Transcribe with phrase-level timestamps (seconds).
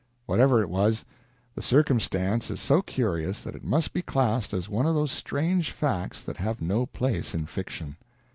[0.25, 1.05] Whatever it was,
[1.53, 5.69] the circumstance is so curious that it must be classed as one of those strange
[5.69, 7.97] facts that have no place in fiction.